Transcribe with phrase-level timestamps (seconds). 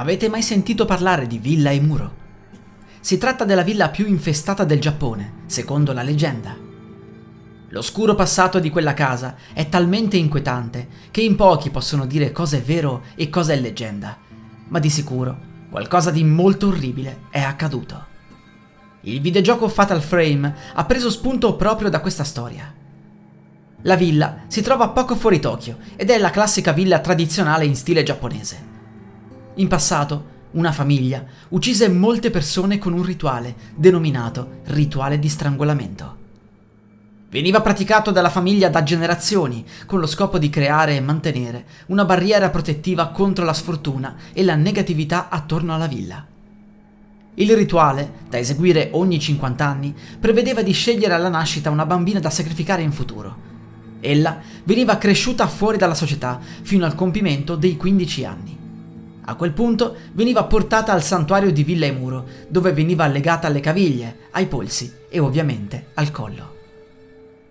[0.00, 2.14] Avete mai sentito parlare di Villa Emuro?
[3.00, 6.56] Si tratta della villa più infestata del Giappone, secondo la leggenda.
[7.70, 12.62] L'oscuro passato di quella casa è talmente inquietante che in pochi possono dire cosa è
[12.62, 14.16] vero e cosa è leggenda,
[14.68, 15.36] ma di sicuro
[15.68, 18.06] qualcosa di molto orribile è accaduto.
[19.00, 22.72] Il videogioco Fatal Frame ha preso spunto proprio da questa storia.
[23.82, 28.04] La villa si trova poco fuori Tokyo ed è la classica villa tradizionale in stile
[28.04, 28.77] giapponese.
[29.58, 36.16] In passato, una famiglia uccise molte persone con un rituale denominato rituale di strangolamento.
[37.28, 42.50] Veniva praticato dalla famiglia da generazioni con lo scopo di creare e mantenere una barriera
[42.50, 46.24] protettiva contro la sfortuna e la negatività attorno alla villa.
[47.34, 52.30] Il rituale, da eseguire ogni 50 anni, prevedeva di scegliere alla nascita una bambina da
[52.30, 53.36] sacrificare in futuro.
[53.98, 58.67] Ella veniva cresciuta fuori dalla società fino al compimento dei 15 anni.
[59.28, 64.20] A quel punto veniva portata al santuario di Villa Emuro, dove veniva legata alle caviglie,
[64.30, 66.56] ai polsi e ovviamente al collo.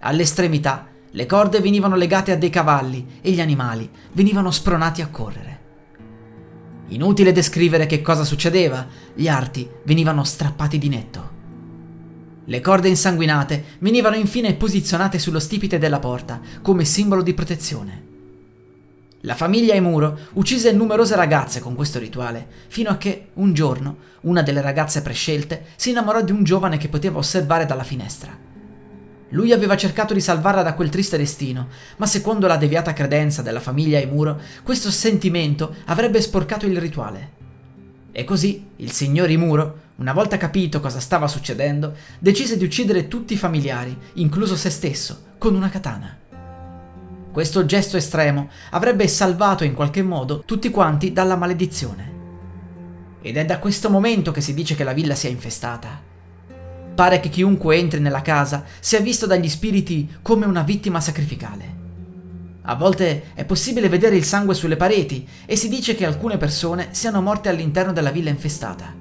[0.00, 5.60] All'estremità le corde venivano legate a dei cavalli e gli animali venivano spronati a correre.
[6.88, 11.30] Inutile descrivere che cosa succedeva, gli arti venivano strappati di netto.
[12.44, 18.11] Le corde insanguinate venivano infine posizionate sullo stipite della porta come simbolo di protezione.
[19.24, 24.42] La famiglia Emuro uccise numerose ragazze con questo rituale, fino a che, un giorno, una
[24.42, 28.36] delle ragazze prescelte si innamorò di un giovane che poteva osservare dalla finestra.
[29.28, 31.68] Lui aveva cercato di salvarla da quel triste destino,
[31.98, 37.30] ma secondo la deviata credenza della famiglia Emuro, questo sentimento avrebbe sporcato il rituale.
[38.10, 43.34] E così il signor Imuro, una volta capito cosa stava succedendo, decise di uccidere tutti
[43.34, 46.18] i familiari, incluso se stesso, con una katana.
[47.32, 52.10] Questo gesto estremo avrebbe salvato in qualche modo tutti quanti dalla maledizione.
[53.22, 55.98] Ed è da questo momento che si dice che la villa sia infestata.
[56.94, 61.80] Pare che chiunque entri nella casa sia visto dagli spiriti come una vittima sacrificale.
[62.64, 66.88] A volte è possibile vedere il sangue sulle pareti e si dice che alcune persone
[66.90, 68.94] siano morte all'interno della villa infestata.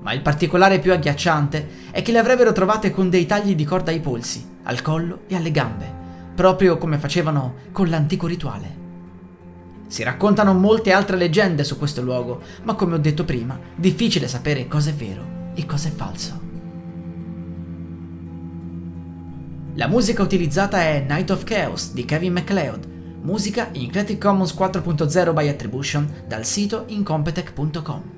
[0.00, 3.92] Ma il particolare più agghiacciante è che le avrebbero trovate con dei tagli di corda
[3.92, 5.97] ai polsi, al collo e alle gambe,
[6.38, 8.76] proprio come facevano con l'antico rituale.
[9.88, 14.68] Si raccontano molte altre leggende su questo luogo, ma come ho detto prima, difficile sapere
[14.68, 16.40] cosa è vero e cosa è falso.
[19.74, 22.86] La musica utilizzata è Night of Chaos di Kevin MacLeod,
[23.22, 28.17] musica in Creative Commons 4.0 by Attribution dal sito incompetech.com.